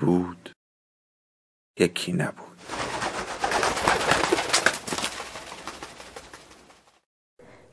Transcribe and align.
بود 0.00 0.50
یکی 1.80 2.12
نبود 2.12 2.48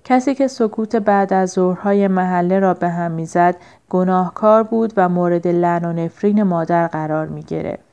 کسی 0.03 0.35
که 0.35 0.47
سکوت 0.47 0.95
بعد 0.95 1.33
از 1.33 1.49
ظهرهای 1.49 2.07
محله 2.07 2.59
را 2.59 2.73
به 2.73 2.89
هم 2.89 3.11
می‌زد 3.11 3.55
گناهکار 3.89 4.63
بود 4.63 4.93
و 4.97 5.09
مورد 5.09 5.47
لعن 5.47 5.85
و 5.85 5.93
نفرین 5.93 6.43
مادر 6.43 6.87
قرار 6.87 7.27
می 7.27 7.43
گرفت. 7.43 7.83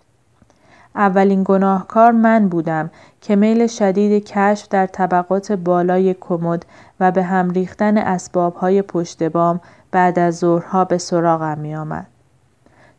اولین 0.95 1.43
گناهکار 1.45 2.13
من 2.13 2.49
بودم 2.49 2.91
که 3.21 3.37
میل 3.37 3.67
شدید 3.67 4.25
کشف 4.25 4.69
در 4.69 4.87
طبقات 4.87 5.53
بالای 5.53 6.15
کمد 6.21 6.67
و 7.01 7.11
به 7.11 7.23
هم 7.23 7.51
ریختن 7.51 7.99
اسبابهای 7.99 8.83
پشت 8.83 9.23
بام 9.23 9.61
بعد 9.91 10.19
از 10.19 10.39
ظهرها 10.39 10.85
به 10.85 10.99
سراغم 10.99 11.59
می 11.59 11.75
آمد. 11.75 12.07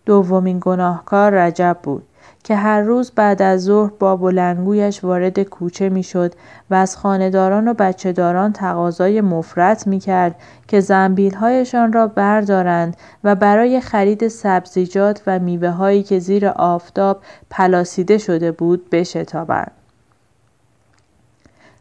دومین 0.06 0.58
گناهکار 0.62 1.32
رجب 1.32 1.78
بود 1.84 2.04
که 2.44 2.56
هر 2.56 2.82
روز 2.82 3.12
بعد 3.12 3.42
از 3.42 3.64
ظهر 3.64 3.92
با 4.00 4.16
بلنگویش 4.16 5.04
وارد 5.04 5.44
کوچه 5.44 5.90
می‌شد 5.90 6.34
و 6.70 6.76
از 6.76 6.98
خانهداران 6.98 7.68
و 7.68 7.74
بچهداران 7.74 8.54
تقاضای 8.54 9.22
مفرت 9.22 9.88
می 9.88 10.00
کرد 10.00 10.36
که 10.68 10.80
زنبیلهایشان 10.80 11.94
را 11.94 12.08
بردارند 12.08 12.98
و 13.24 13.36
برای 13.36 13.82
خرید 13.82 14.28
سبزیجات 14.28 15.22
و 15.28 15.40
میوه 15.40 15.70
هایی 15.70 16.04
که 16.04 16.20
زیر 16.20 16.48
آفتاب 16.48 17.22
پلاسیده 17.50 18.18
شده 18.18 18.52
بود 18.52 18.90
بشتابند. 18.90 19.72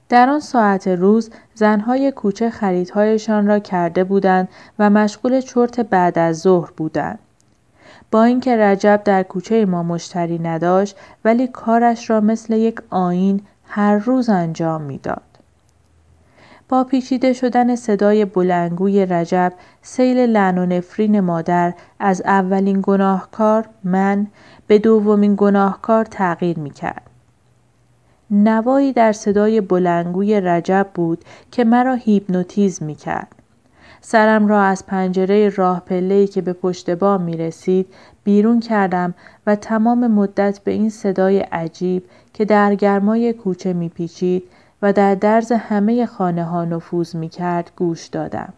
در 0.09 0.29
آن 0.29 0.41
ساعت 0.41 0.89
روز 0.89 1.31
زنهای 1.55 2.13
کوچه 2.13 2.51
خریدهایشان 2.51 3.47
را 3.47 3.59
کرده 3.59 4.05
بودند 4.05 4.49
و 4.79 4.91
مشغول 4.91 5.41
چرت 5.41 5.81
بعد 5.81 6.19
از 6.19 6.39
ظهر 6.39 6.71
بودند. 6.77 7.19
با 8.13 8.25
اینکه 8.25 8.57
رجب 8.57 9.01
در 9.05 9.23
کوچه 9.23 9.67
ما 9.67 9.83
مشتری 9.83 10.39
نداشت 10.39 10.97
ولی 11.25 11.47
کارش 11.47 12.11
را 12.11 12.21
مثل 12.21 12.55
یک 12.55 12.81
آین 12.91 13.41
هر 13.65 13.99
روز 13.99 14.29
انجام 14.29 14.83
می‌داد. 14.83 15.23
با 16.69 16.85
پیچیده 16.85 17.33
شدن 17.33 17.77
صدای 17.77 18.25
بلنگوی 18.25 19.07
رجب 19.07 19.53
سیل 19.83 20.19
لعن 20.19 20.59
و 20.59 20.67
نفرین 20.67 21.21
مادر 21.21 21.75
از 21.99 22.23
اولین 22.25 22.81
گناهکار 22.83 23.69
من 23.85 24.27
به 24.67 24.79
دومین 24.79 25.35
گناهکار 25.39 26.05
تغییر 26.05 26.59
می 26.59 26.71
کرد. 26.71 27.11
نوایی 28.31 28.93
در 28.93 29.13
صدای 29.13 29.61
بلنگوی 29.61 30.41
رجب 30.41 30.87
بود 30.95 31.25
که 31.51 31.65
مرا 31.65 31.95
هیپنوتیزم 31.95 32.87
می 32.87 32.95
کرد. 32.95 33.42
سرم 34.05 34.47
را 34.47 34.63
از 34.63 34.87
پنجره 34.87 35.49
راه 35.49 35.81
پله‌ای 35.81 36.27
که 36.27 36.43
به 36.43 36.53
پشت 36.53 36.91
بام 36.91 37.23
می 37.23 37.37
رسید 37.37 37.87
بیرون 38.25 38.61
کردم 38.61 39.15
و 39.47 39.57
تمام 39.57 40.07
مدت 40.07 40.59
به 40.65 40.71
این 40.71 40.91
صدای 40.91 41.39
عجیب 41.39 42.05
که 42.35 42.45
در 42.45 42.75
گرمای 42.75 43.33
کوچه 43.33 43.73
می 43.73 43.89
پیچید 43.89 44.43
و 44.83 44.93
در 44.93 45.15
درز 45.15 45.53
همه 45.53 46.07
خانه 46.07 46.45
ها 46.45 46.65
نفوذ 46.65 47.15
می 47.15 47.29
کرد 47.29 47.71
گوش 47.77 48.07
دادم. 48.07 48.53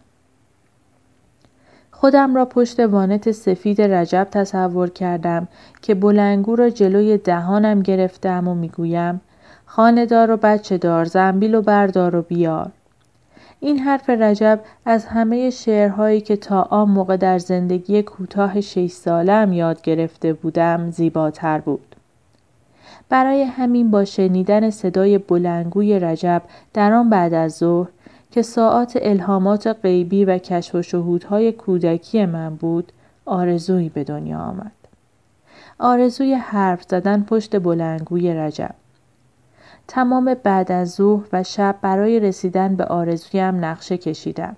خودم 1.91 2.35
را 2.35 2.45
پشت 2.45 2.79
وانت 2.79 3.31
سفید 3.31 3.81
رجب 3.81 4.27
تصور 4.31 4.89
کردم 4.89 5.47
که 5.81 5.95
بلنگو 5.95 6.55
را 6.55 6.69
جلوی 6.69 7.17
دهانم 7.17 7.81
گرفتم 7.81 8.47
و 8.47 8.55
می‌گویم 8.55 9.21
خانهدار 9.65 10.31
و 10.31 10.37
بچه 10.37 10.77
دار 10.77 11.05
زنبیل 11.05 11.55
و 11.55 11.61
بردار 11.61 12.15
و 12.15 12.21
بیار 12.21 12.71
این 13.65 13.79
حرف 13.79 14.09
رجب 14.09 14.59
از 14.85 15.05
همه 15.05 15.49
شعرهایی 15.49 16.21
که 16.21 16.35
تا 16.35 16.61
آن 16.61 16.89
موقع 16.89 17.17
در 17.17 17.39
زندگی 17.39 18.03
کوتاه 18.03 18.61
شش 18.61 18.91
سالم 18.91 19.53
یاد 19.53 19.81
گرفته 19.81 20.33
بودم 20.33 20.91
زیباتر 20.91 21.59
بود. 21.59 21.95
برای 23.09 23.43
همین 23.43 23.91
با 23.91 24.05
شنیدن 24.05 24.69
صدای 24.69 25.17
بلنگوی 25.17 25.99
رجب 25.99 26.41
در 26.73 26.93
آن 26.93 27.09
بعد 27.09 27.33
از 27.33 27.57
ظهر 27.57 27.87
که 28.31 28.41
ساعات 28.41 28.99
الهامات 29.01 29.67
غیبی 29.67 30.25
و 30.25 30.37
کشف 30.37 30.75
و 30.75 30.81
شهودهای 30.81 31.51
کودکی 31.51 32.25
من 32.25 32.55
بود 32.55 32.91
آرزویی 33.25 33.89
به 33.89 34.03
دنیا 34.03 34.39
آمد. 34.39 34.71
آرزوی 35.79 36.33
حرف 36.33 36.83
زدن 36.83 37.23
پشت 37.23 37.59
بلنگوی 37.59 38.33
رجب. 38.33 38.75
تمام 39.87 40.33
بعد 40.43 40.71
از 40.71 40.91
ظهر 40.91 41.27
و 41.33 41.43
شب 41.43 41.75
برای 41.81 42.19
رسیدن 42.19 42.75
به 42.75 42.85
آرزویم 42.85 43.65
نقشه 43.65 43.97
کشیدم. 43.97 44.55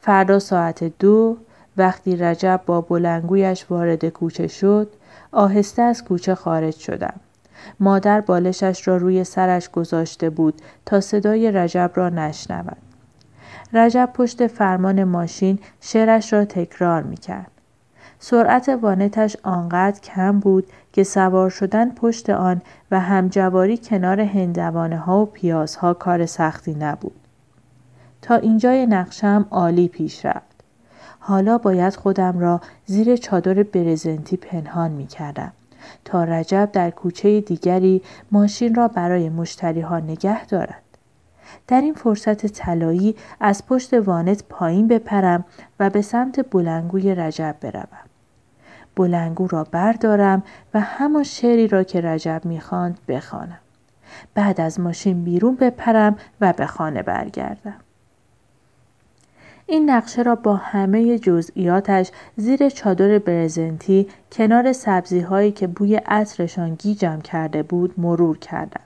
فردا 0.00 0.38
ساعت 0.38 0.84
دو 0.98 1.36
وقتی 1.76 2.16
رجب 2.16 2.60
با 2.66 2.80
بلنگویش 2.80 3.66
وارد 3.70 4.08
کوچه 4.08 4.46
شد 4.46 4.92
آهسته 5.32 5.82
از 5.82 6.04
کوچه 6.04 6.34
خارج 6.34 6.74
شدم. 6.74 7.20
مادر 7.80 8.20
بالشش 8.20 8.88
را 8.88 8.96
روی 8.96 9.24
سرش 9.24 9.70
گذاشته 9.70 10.30
بود 10.30 10.62
تا 10.86 11.00
صدای 11.00 11.50
رجب 11.52 11.90
را 11.94 12.08
نشنود. 12.08 12.76
رجب 13.72 14.10
پشت 14.14 14.46
فرمان 14.46 15.04
ماشین 15.04 15.58
شعرش 15.80 16.32
را 16.32 16.44
تکرار 16.44 17.02
می 17.02 17.16
کرد. 17.16 17.57
سرعت 18.20 18.68
وانتش 18.82 19.36
آنقدر 19.42 20.00
کم 20.00 20.40
بود 20.40 20.66
که 20.92 21.04
سوار 21.04 21.50
شدن 21.50 21.90
پشت 21.90 22.30
آن 22.30 22.62
و 22.90 23.00
همجواری 23.00 23.78
کنار 23.78 24.20
هندوانه 24.20 24.98
ها 24.98 25.22
و 25.22 25.26
پیازها 25.26 25.94
کار 25.94 26.26
سختی 26.26 26.74
نبود. 26.74 27.20
تا 28.22 28.34
اینجای 28.34 28.86
نقشم 28.86 29.46
عالی 29.50 29.88
پیش 29.88 30.26
رفت. 30.26 30.64
حالا 31.18 31.58
باید 31.58 31.96
خودم 31.96 32.38
را 32.38 32.60
زیر 32.86 33.16
چادر 33.16 33.62
برزنتی 33.62 34.36
پنهان 34.36 34.90
می 34.90 35.06
کردم. 35.06 35.52
تا 36.04 36.24
رجب 36.24 36.68
در 36.72 36.90
کوچه 36.90 37.40
دیگری 37.40 38.02
ماشین 38.30 38.74
را 38.74 38.88
برای 38.88 39.28
مشتری 39.28 39.80
ها 39.80 39.98
نگه 40.00 40.46
دارد. 40.46 40.82
در 41.66 41.80
این 41.80 41.94
فرصت 41.94 42.46
طلایی 42.46 43.14
از 43.40 43.66
پشت 43.66 43.94
وانت 43.94 44.44
پایین 44.48 44.88
بپرم 44.88 45.44
و 45.80 45.90
به 45.90 46.02
سمت 46.02 46.50
بلنگوی 46.50 47.14
رجب 47.14 47.56
بروم. 47.60 48.07
بلنگو 48.98 49.48
را 49.48 49.64
بردارم 49.64 50.42
و 50.74 50.80
همان 50.80 51.22
شعری 51.24 51.68
را 51.68 51.82
که 51.82 52.00
رجب 52.00 52.40
می‌خواند 52.44 52.98
بخوانم. 53.08 53.58
بعد 54.34 54.60
از 54.60 54.80
ماشین 54.80 55.24
بیرون 55.24 55.56
بپرم 55.56 56.16
و 56.40 56.52
به 56.52 56.66
خانه 56.66 57.02
برگردم. 57.02 57.80
این 59.66 59.90
نقشه 59.90 60.22
را 60.22 60.34
با 60.34 60.56
همه 60.56 61.18
جزئیاتش 61.18 62.10
زیر 62.36 62.68
چادر 62.68 63.18
برزنتی 63.18 64.08
کنار 64.32 64.72
سبزی 64.72 65.20
هایی 65.20 65.52
که 65.52 65.66
بوی 65.66 65.96
عطرشان 65.96 66.74
گیجم 66.74 67.20
کرده 67.20 67.62
بود 67.62 68.00
مرور 68.00 68.38
کردم. 68.38 68.80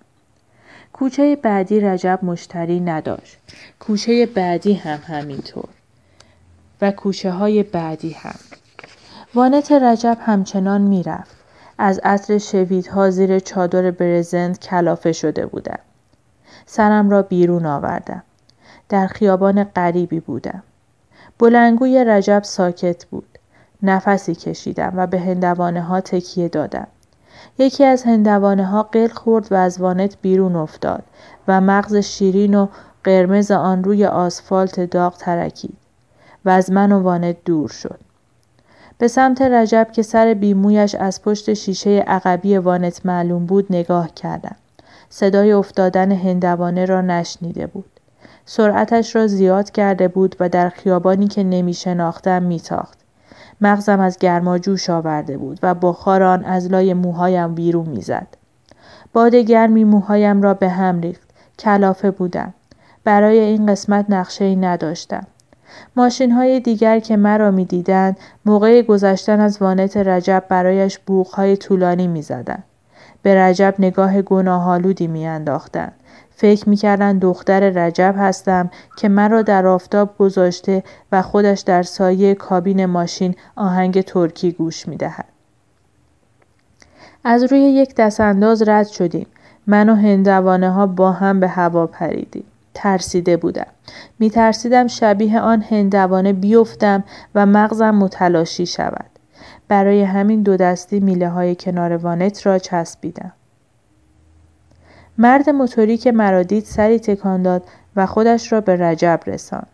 کوچه 0.93 1.37
بعدی 1.37 1.81
رجب 1.81 2.19
مشتری 2.23 2.81
نداشت. 2.81 3.39
کوچه 3.81 4.27
بعدی 4.27 4.75
هم 4.75 4.99
همینطور. 5.07 5.69
و 6.81 6.91
کوچه 6.91 7.31
های 7.31 7.63
بعدی 7.63 8.11
هم. 8.11 8.62
وانت 9.35 9.73
رجب 9.73 10.19
همچنان 10.21 10.81
می‌رفت. 10.81 11.37
از 11.79 12.01
عطر 12.05 12.39
شویدها 12.39 13.11
زیر 13.11 13.39
چادر 13.39 13.91
برزنت 13.91 14.61
کلافه 14.61 15.13
شده 15.13 15.47
بودم. 15.47 15.79
سرم 16.67 17.11
را 17.11 17.23
بیرون 17.23 17.67
آوردم. 17.67 18.23
در 18.89 19.07
خیابان 19.07 19.65
غریبی 19.65 20.21
بودم. 20.21 20.63
بلنگوی 21.39 22.05
رجب 22.05 22.43
ساکت 22.45 23.05
بود. 23.05 23.39
نفسی 23.83 24.35
کشیدم 24.35 24.93
و 24.97 25.07
به 25.07 25.21
هندوانه 25.21 25.83
ها 25.83 26.01
تکیه 26.01 26.49
دادم. 26.49 26.87
یکی 27.59 27.85
از 27.85 28.03
هندوانه 28.03 28.65
ها 28.65 28.83
قل 28.83 29.09
خورد 29.09 29.53
و 29.53 29.55
از 29.55 29.81
وانت 29.81 30.17
بیرون 30.23 30.57
افتاد 30.57 31.03
و 31.49 31.61
مغز 31.61 31.97
شیرین 31.97 32.55
و 32.55 32.67
قرمز 33.05 33.51
آن 33.51 33.85
روی 33.85 34.07
آسفالت 34.07 34.81
داغ 34.81 35.17
ترکید 35.17 35.77
و 36.45 36.51
از 36.51 36.73
من 36.73 36.93
و 36.93 37.03
وانت 37.03 37.37
دور 37.45 37.69
شد. 37.69 38.12
به 39.03 39.09
سمت 39.09 39.43
رجب 39.43 39.89
که 39.93 40.03
سر 40.03 40.35
بیمویش 40.35 40.95
از 40.95 41.23
پشت 41.23 41.55
شیشه 41.55 41.91
عقبی 41.91 42.57
وانت 42.57 43.07
معلوم 43.07 43.47
بود 43.47 43.67
نگاه 43.71 44.15
کردم. 44.15 44.57
صدای 45.09 45.53
افتادن 45.53 46.13
هندوانه 46.13 46.85
را 46.85 47.01
نشنیده 47.01 47.67
بود. 47.67 48.01
سرعتش 48.45 49.17
را 49.17 49.27
زیاد 49.27 49.71
کرده 49.71 50.09
بود 50.09 50.37
و 50.41 50.49
در 50.49 50.69
خیابانی 50.69 51.29
که 51.29 51.43
نمی 51.43 51.75
شناختم 51.75 52.43
می 52.43 52.61
تاخت. 52.61 52.99
مغزم 53.61 54.01
از 54.01 54.19
گرما 54.19 54.59
جوش 54.59 54.91
آورده 54.91 55.39
بود 55.39 55.59
و 55.63 55.75
بخار 55.75 56.23
آن 56.23 56.45
از 56.45 56.73
لای 56.73 56.95
موهایم 56.95 57.55
بیرون 57.55 57.89
می‌زد. 57.89 58.29
باد 59.13 59.35
گرمی 59.35 59.85
موهایم 59.85 60.43
را 60.43 60.55
به 60.55 60.69
هم 60.69 61.01
ریخت. 61.01 61.31
کلافه 61.59 62.11
بودم. 62.11 62.55
برای 63.05 63.39
این 63.39 63.67
قسمت 63.67 64.07
نقشه 64.09 64.45
ای 64.45 64.57
نداشتم. 64.57 65.27
ماشین 65.97 66.31
های 66.31 66.61
دیگر 66.61 66.99
که 66.99 67.17
مرا 67.17 67.51
می 67.51 67.65
دیدن 67.65 68.17
موقع 68.45 68.83
گذشتن 68.83 69.41
از 69.41 69.63
وانت 69.63 69.97
رجب 69.97 70.45
برایش 70.49 70.99
بوغ 70.99 71.27
های 71.27 71.57
طولانی 71.57 72.07
می 72.07 72.23
زدن. 72.23 72.63
به 73.23 73.35
رجب 73.35 73.75
نگاه 73.79 74.23
گناهالودی 74.23 75.07
می 75.07 75.27
انداختن. 75.27 75.93
فکر 76.31 76.69
می 76.69 76.77
کردن 76.77 77.19
دختر 77.19 77.61
رجب 77.61 78.15
هستم 78.19 78.71
که 78.97 79.09
مرا 79.09 79.43
در 79.43 79.67
آفتاب 79.67 80.19
گذاشته 80.19 80.83
و 81.13 81.23
خودش 81.23 81.61
در 81.61 81.83
سایه 81.83 82.35
کابین 82.35 82.87
ماشین 82.87 83.35
آهنگ 83.57 84.01
ترکی 84.01 84.53
گوش 84.53 84.89
می 84.89 84.97
دهد. 84.97 85.25
از 87.25 87.43
روی 87.43 87.61
یک 87.61 87.95
دستانداز 87.95 88.63
رد 88.69 88.87
شدیم. 88.87 89.27
من 89.67 89.89
و 89.89 89.95
هندوانه 89.95 90.71
ها 90.71 90.87
با 90.87 91.13
هم 91.13 91.41
به 91.41 91.49
هوا 91.49 91.87
پریدیم. 91.87 92.45
ترسیده 92.75 93.37
بودم. 93.37 93.67
می 94.19 94.31
ترسیدم 94.31 94.87
شبیه 94.87 95.41
آن 95.41 95.63
هندوانه 95.63 96.33
بیفتم 96.33 97.05
و 97.35 97.47
مغزم 97.47 97.91
متلاشی 97.91 98.67
شود. 98.67 99.11
برای 99.69 100.03
همین 100.03 100.43
دو 100.43 100.57
دستی 100.57 101.01
میله 101.01 101.29
های 101.29 101.55
کنار 101.55 101.97
وانت 101.97 102.47
را 102.47 102.59
چسبیدم. 102.59 103.33
مرد 105.19 105.51
موتوری 105.51 105.97
که 105.97 106.13
مرا 106.13 106.43
دید 106.43 106.65
سری 106.65 106.99
تکان 106.99 107.43
داد 107.43 107.65
و 107.97 108.07
خودش 108.07 108.53
را 108.53 108.61
به 108.61 108.77
رجب 108.77 109.21
رسان. 109.27 109.67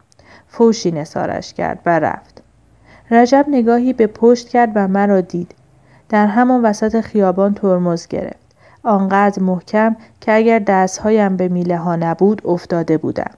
فوشی 0.48 0.90
نسارش 0.90 1.54
کرد 1.54 1.78
و 1.86 1.98
رفت. 1.98 2.42
رجب 3.10 3.46
نگاهی 3.48 3.92
به 3.92 4.06
پشت 4.06 4.48
کرد 4.48 4.72
و 4.74 4.88
مرا 4.88 5.20
دید. 5.20 5.54
در 6.08 6.26
همان 6.26 6.62
وسط 6.62 7.00
خیابان 7.00 7.54
ترمز 7.54 8.06
گرفت. 8.06 8.47
آنقدر 8.88 9.42
محکم 9.42 9.96
که 10.20 10.32
اگر 10.32 10.58
دستهایم 10.58 11.36
به 11.36 11.48
میله 11.48 11.76
ها 11.76 11.96
نبود 11.96 12.42
افتاده 12.44 12.98
بودم. 12.98 13.30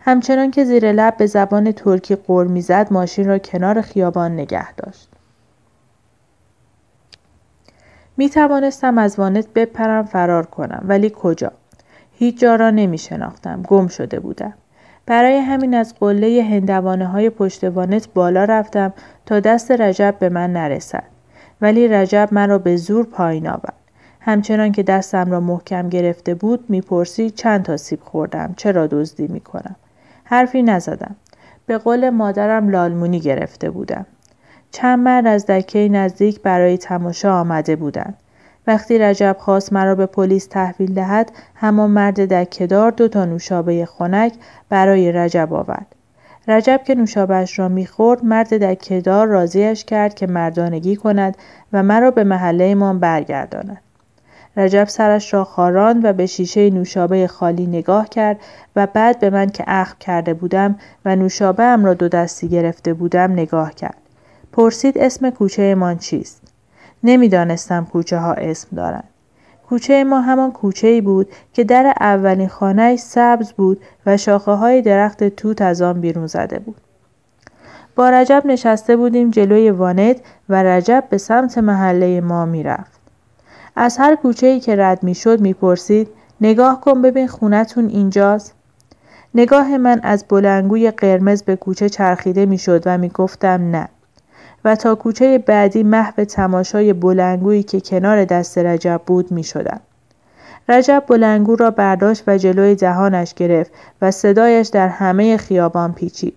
همچنان 0.00 0.50
که 0.50 0.64
زیر 0.64 0.92
لب 0.92 1.16
به 1.16 1.26
زبان 1.26 1.72
ترکی 1.72 2.16
قر 2.16 2.44
می‌زد 2.44 2.86
ماشین 2.90 3.26
را 3.28 3.38
کنار 3.38 3.80
خیابان 3.80 4.32
نگه 4.32 4.72
داشت. 4.72 5.08
می 8.16 8.30
توانستم 8.30 8.98
از 8.98 9.18
وانت 9.18 9.46
بپرم 9.54 10.04
فرار 10.04 10.46
کنم 10.46 10.84
ولی 10.88 11.12
کجا؟ 11.16 11.52
هیچ 12.12 12.40
جا 12.40 12.54
را 12.54 12.70
نمی 12.70 12.98
شناختم. 12.98 13.62
گم 13.62 13.86
شده 13.86 14.20
بودم. 14.20 14.54
برای 15.06 15.36
همین 15.36 15.74
از 15.74 15.94
قله 16.00 16.42
هندوانه 16.42 17.06
های 17.06 17.30
پشت 17.30 17.64
وانت 17.64 18.08
بالا 18.14 18.44
رفتم 18.44 18.92
تا 19.26 19.40
دست 19.40 19.70
رجب 19.70 20.14
به 20.18 20.28
من 20.28 20.52
نرسد. 20.52 21.04
ولی 21.60 21.88
رجب 21.88 22.28
مرا 22.32 22.58
به 22.58 22.76
زور 22.76 23.06
پایین 23.06 23.48
آورد. 23.48 23.85
همچنان 24.26 24.72
که 24.72 24.82
دستم 24.82 25.30
را 25.30 25.40
محکم 25.40 25.88
گرفته 25.88 26.34
بود 26.34 26.64
می‌پرسید 26.68 27.34
چند 27.34 27.62
تا 27.62 27.76
سیب 27.76 28.00
خوردم. 28.02 28.54
چرا 28.56 28.86
دزدی 28.86 29.26
می‌کنم؟ 29.26 29.76
حرفی 30.24 30.62
نزدم. 30.62 31.16
به 31.66 31.78
قول 31.78 32.10
مادرم 32.10 32.68
لالمونی 32.68 33.20
گرفته 33.20 33.70
بودم. 33.70 34.06
چند 34.70 34.98
مرد 34.98 35.26
از 35.26 35.46
دکه 35.46 35.88
نزدیک 35.88 36.40
برای 36.40 36.78
تماشا 36.78 37.40
آمده 37.40 37.76
بودند. 37.76 38.14
وقتی 38.66 38.98
رجب 38.98 39.36
خواست 39.38 39.72
مرا 39.72 39.94
به 39.94 40.06
پلیس 40.06 40.46
تحویل 40.46 40.94
دهد 40.94 41.32
همان 41.54 41.90
مرد 41.90 42.32
دکهدار 42.32 42.90
دو 42.90 43.08
تا 43.08 43.24
نوشابه 43.24 43.86
خنک 43.86 44.32
برای 44.68 45.12
رجب 45.12 45.52
آورد. 45.52 45.86
رجب 46.48 46.80
که 46.86 46.94
نوشابهش 46.94 47.58
را 47.58 47.68
می‌خورد 47.68 48.24
مرد 48.24 48.64
دکهدار 48.64 49.26
راضیش 49.26 49.84
کرد 49.84 50.14
که 50.14 50.26
مردانگی 50.26 50.96
کند 50.96 51.36
و 51.72 51.82
مرا 51.82 52.10
به 52.10 52.24
محله 52.24 52.74
برگرداند. 52.74 53.80
رجب 54.56 54.84
سرش 54.88 55.34
را 55.34 55.44
خاراند 55.44 56.04
و 56.04 56.12
به 56.12 56.26
شیشه 56.26 56.70
نوشابه 56.70 57.26
خالی 57.26 57.66
نگاه 57.66 58.08
کرد 58.08 58.40
و 58.76 58.86
بعد 58.86 59.18
به 59.18 59.30
من 59.30 59.50
که 59.50 59.64
اخم 59.66 59.96
کرده 60.00 60.34
بودم 60.34 60.78
و 61.04 61.16
نوشابه 61.16 61.62
ام 61.62 61.84
را 61.84 61.94
دو 61.94 62.08
دستی 62.08 62.48
گرفته 62.48 62.94
بودم 62.94 63.32
نگاه 63.32 63.74
کرد. 63.74 63.96
پرسید 64.52 64.98
اسم 64.98 65.30
کوچه 65.30 65.74
من 65.74 65.98
چیست؟ 65.98 66.42
نمی‌دانستم 67.04 67.84
کوچه 67.92 68.18
ها 68.18 68.32
اسم 68.32 68.76
دارند. 68.76 69.08
کوچه 69.68 70.04
ما 70.04 70.20
همان 70.20 70.52
کوچه 70.52 70.88
ای 70.88 71.00
بود 71.00 71.28
که 71.52 71.64
در 71.64 71.92
اولین 72.00 72.48
خانه 72.48 72.96
سبز 72.96 73.52
بود 73.52 73.80
و 74.06 74.16
شاخه 74.16 74.52
های 74.52 74.82
درخت 74.82 75.24
توت 75.24 75.62
از 75.62 75.82
آن 75.82 76.00
بیرون 76.00 76.26
زده 76.26 76.58
بود. 76.58 76.80
با 77.96 78.10
رجب 78.10 78.42
نشسته 78.46 78.96
بودیم 78.96 79.30
جلوی 79.30 79.70
وانت 79.70 80.16
و 80.48 80.62
رجب 80.62 81.04
به 81.10 81.18
سمت 81.18 81.58
محله 81.58 82.20
ما 82.20 82.44
می‌رفت. 82.46 82.95
از 83.76 83.96
هر 83.98 84.16
کوچه 84.16 84.46
ای 84.46 84.60
که 84.60 84.76
رد 84.76 85.02
می 85.02 85.14
شد 85.14 85.40
می 85.40 85.54
پرسید 85.54 86.08
نگاه 86.40 86.80
کن 86.80 87.02
ببین 87.02 87.28
خونتون 87.28 87.88
اینجاست. 87.88 88.54
نگاه 89.34 89.78
من 89.78 90.00
از 90.02 90.24
بلنگوی 90.28 90.90
قرمز 90.90 91.42
به 91.42 91.56
کوچه 91.56 91.88
چرخیده 91.88 92.46
می 92.46 92.58
شد 92.58 92.82
و 92.86 92.98
می 92.98 93.08
گفتم 93.08 93.70
نه. 93.70 93.88
و 94.64 94.76
تا 94.76 94.94
کوچه 94.94 95.38
بعدی 95.38 95.82
محو 95.82 96.24
تماشای 96.24 96.92
بلنگویی 96.92 97.62
که 97.62 97.80
کنار 97.80 98.24
دست 98.24 98.58
رجب 98.58 99.00
بود 99.06 99.30
می 99.30 99.44
شدم. 99.44 99.80
رجب 100.68 101.04
بلنگو 101.08 101.56
را 101.56 101.70
برداشت 101.70 102.24
و 102.26 102.38
جلوی 102.38 102.74
دهانش 102.74 103.34
گرفت 103.34 103.70
و 104.02 104.10
صدایش 104.10 104.68
در 104.68 104.88
همه 104.88 105.36
خیابان 105.36 105.92
پیچید. 105.92 106.34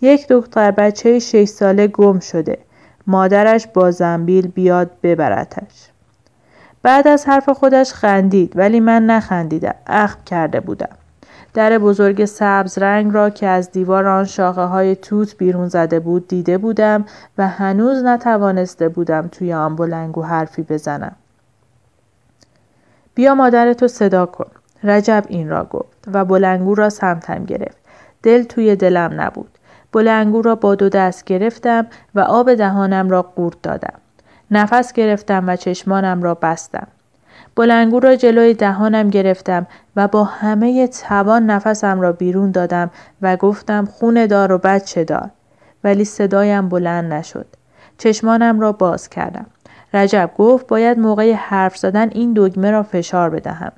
یک 0.00 0.28
دختر 0.28 0.70
بچه 0.70 1.18
شش 1.18 1.44
ساله 1.44 1.86
گم 1.86 2.18
شده. 2.18 2.58
مادرش 3.06 3.66
با 3.66 3.90
زنبیل 3.90 4.48
بیاد 4.48 4.90
ببرتش. 5.02 5.89
بعد 6.82 7.08
از 7.08 7.26
حرف 7.26 7.48
خودش 7.48 7.92
خندید 7.92 8.52
ولی 8.56 8.80
من 8.80 9.06
نخندیدم 9.06 9.74
اخم 9.86 10.18
کرده 10.26 10.60
بودم 10.60 10.96
در 11.54 11.78
بزرگ 11.78 12.24
سبز 12.24 12.78
رنگ 12.78 13.14
را 13.14 13.30
که 13.30 13.46
از 13.46 13.70
دیوار 13.70 14.06
آن 14.06 14.24
شاخه 14.24 14.60
های 14.64 14.96
توت 14.96 15.36
بیرون 15.36 15.68
زده 15.68 16.00
بود 16.00 16.28
دیده 16.28 16.58
بودم 16.58 17.04
و 17.38 17.48
هنوز 17.48 18.04
نتوانسته 18.04 18.88
بودم 18.88 19.28
توی 19.28 19.52
آن 19.52 19.76
بلنگو 19.76 20.22
حرفی 20.22 20.62
بزنم. 20.62 21.16
بیا 23.14 23.34
مادرتو 23.34 23.88
صدا 23.88 24.26
کن. 24.26 24.50
رجب 24.82 25.24
این 25.28 25.48
را 25.48 25.64
گفت 25.64 26.04
و 26.12 26.24
بلنگو 26.24 26.74
را 26.74 26.90
سمتم 26.90 27.44
گرفت. 27.44 27.78
دل 28.22 28.42
توی 28.42 28.76
دلم 28.76 29.20
نبود. 29.20 29.58
بلنگو 29.92 30.42
را 30.42 30.54
با 30.54 30.74
دو 30.74 30.88
دست 30.88 31.24
گرفتم 31.24 31.86
و 32.14 32.20
آب 32.20 32.54
دهانم 32.54 33.10
را 33.10 33.22
قورت 33.22 33.62
دادم. 33.62 33.98
نفس 34.50 34.92
گرفتم 34.92 35.44
و 35.46 35.56
چشمانم 35.56 36.22
را 36.22 36.34
بستم. 36.34 36.86
بلنگو 37.56 38.00
را 38.00 38.16
جلوی 38.16 38.54
دهانم 38.54 39.10
گرفتم 39.10 39.66
و 39.96 40.08
با 40.08 40.24
همه 40.24 40.88
توان 40.88 41.46
نفسم 41.46 42.00
را 42.00 42.12
بیرون 42.12 42.50
دادم 42.50 42.90
و 43.22 43.36
گفتم 43.36 43.84
خونه 43.84 44.26
دار 44.26 44.52
و 44.52 44.58
بچه 44.58 45.04
دار. 45.04 45.30
ولی 45.84 46.04
صدایم 46.04 46.68
بلند 46.68 47.12
نشد. 47.12 47.46
چشمانم 47.98 48.60
را 48.60 48.72
باز 48.72 49.08
کردم. 49.08 49.46
رجب 49.94 50.30
گفت 50.38 50.66
باید 50.66 50.98
موقع 50.98 51.32
حرف 51.32 51.76
زدن 51.76 52.10
این 52.10 52.32
دگمه 52.32 52.70
را 52.70 52.82
فشار 52.82 53.30
بدهم. 53.30 53.72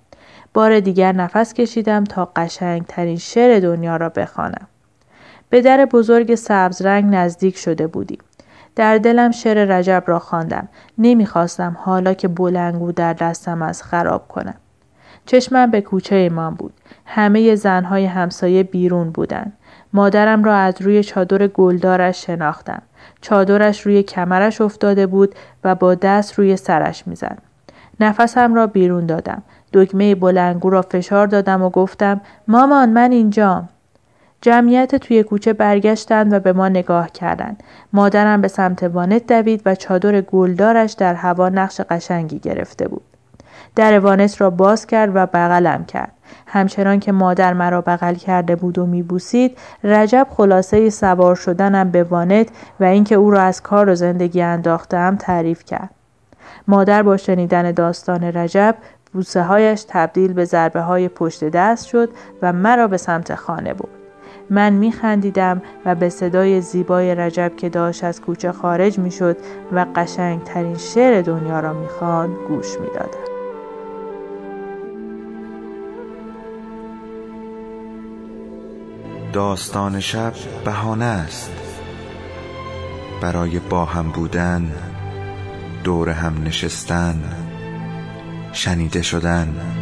بار 0.54 0.80
دیگر 0.80 1.12
نفس 1.12 1.54
کشیدم 1.54 2.04
تا 2.04 2.32
قشنگ 2.36 2.84
ترین 2.88 3.16
شعر 3.16 3.60
دنیا 3.60 3.96
را 3.96 4.08
بخوانم. 4.08 4.66
به 5.50 5.60
در 5.60 5.84
بزرگ 5.84 6.34
سبز 6.34 6.82
رنگ 6.82 7.14
نزدیک 7.14 7.56
شده 7.56 7.86
بودیم. 7.86 8.18
در 8.76 8.98
دلم 8.98 9.30
شعر 9.30 9.64
رجب 9.64 10.04
را 10.06 10.18
خواندم. 10.18 10.68
نمی‌خواستم 10.98 11.76
حالا 11.80 12.14
که 12.14 12.28
بلنگو 12.28 12.92
در 12.92 13.12
دستم 13.12 13.62
از 13.62 13.82
خراب 13.82 14.28
کنم. 14.28 14.54
چشمم 15.26 15.70
به 15.70 15.80
کوچه 15.80 16.16
ایمان 16.16 16.54
بود. 16.54 16.72
همه 17.06 17.54
زنهای 17.54 18.06
همسایه 18.06 18.62
بیرون 18.62 19.10
بودند. 19.10 19.52
مادرم 19.92 20.44
را 20.44 20.56
از 20.56 20.74
روی 20.80 21.04
چادر 21.04 21.46
گلدارش 21.46 22.26
شناختم. 22.26 22.82
چادرش 23.20 23.80
روی 23.80 24.02
کمرش 24.02 24.60
افتاده 24.60 25.06
بود 25.06 25.34
و 25.64 25.74
با 25.74 25.94
دست 25.94 26.38
روی 26.38 26.56
سرش 26.56 27.06
می‌زد. 27.06 27.38
نفسم 28.00 28.54
را 28.54 28.66
بیرون 28.66 29.06
دادم. 29.06 29.42
دکمه 29.72 30.14
بلنگو 30.14 30.70
را 30.70 30.82
فشار 30.82 31.26
دادم 31.26 31.62
و 31.62 31.70
گفتم 31.70 32.20
مامان 32.48 32.88
من 32.90 33.12
اینجام. 33.12 33.68
جمعیت 34.42 34.94
توی 34.94 35.22
کوچه 35.22 35.52
برگشتند 35.52 36.32
و 36.32 36.40
به 36.40 36.52
ما 36.52 36.68
نگاه 36.68 37.10
کردند. 37.10 37.62
مادرم 37.92 38.40
به 38.40 38.48
سمت 38.48 38.82
وانت 38.82 39.26
دوید 39.26 39.62
و 39.66 39.74
چادر 39.74 40.20
گلدارش 40.20 40.92
در 40.92 41.14
هوا 41.14 41.48
نقش 41.48 41.80
قشنگی 41.80 42.38
گرفته 42.38 42.88
بود. 42.88 43.02
در 43.76 43.98
وانت 43.98 44.40
را 44.40 44.50
باز 44.50 44.86
کرد 44.86 45.10
و 45.14 45.26
بغلم 45.26 45.84
کرد. 45.84 46.12
همچنان 46.46 47.00
که 47.00 47.12
مادر 47.12 47.52
مرا 47.52 47.80
بغل 47.80 48.14
کرده 48.14 48.56
بود 48.56 48.78
و 48.78 48.86
میبوسید 48.86 49.58
رجب 49.84 50.26
خلاصه 50.30 50.90
سوار 50.90 51.34
شدنم 51.34 51.90
به 51.90 52.04
وانت 52.04 52.48
و 52.80 52.84
اینکه 52.84 53.14
او 53.14 53.30
را 53.30 53.40
از 53.40 53.62
کار 53.62 53.88
و 53.88 53.94
زندگی 53.94 54.42
انداختم 54.42 55.16
تعریف 55.16 55.64
کرد. 55.64 55.90
مادر 56.68 57.02
با 57.02 57.16
شنیدن 57.16 57.72
داستان 57.72 58.22
رجب 58.22 58.74
بوسه 59.12 59.42
هایش 59.42 59.84
تبدیل 59.88 60.32
به 60.32 60.44
ضربه 60.44 60.80
های 60.80 61.08
پشت 61.08 61.44
دست 61.44 61.86
شد 61.86 62.08
و 62.42 62.52
مرا 62.52 62.88
به 62.88 62.96
سمت 62.96 63.34
خانه 63.34 63.74
برد. 63.74 64.01
من 64.50 64.72
می 64.72 64.92
خندیدم 64.92 65.62
و 65.84 65.94
به 65.94 66.08
صدای 66.08 66.60
زیبای 66.60 67.14
رجب 67.14 67.52
که 67.56 67.68
داشت 67.68 68.04
از 68.04 68.20
کوچه 68.20 68.52
خارج 68.52 68.98
می 68.98 69.10
شد 69.10 69.36
و 69.72 69.86
قشنگترین 69.96 70.76
شعر 70.76 71.22
دنیا 71.22 71.60
را 71.60 71.72
می 71.72 71.86
گوش 72.48 72.80
می 72.80 72.86
دادم. 72.86 73.32
داستان 79.32 80.00
شب 80.00 80.32
بهانه 80.64 81.04
است 81.04 81.50
برای 83.22 83.58
با 83.58 83.84
هم 83.84 84.10
بودن 84.10 84.72
دور 85.84 86.10
هم 86.10 86.44
نشستن 86.44 87.22
شنیده 88.52 89.02
شدن 89.02 89.81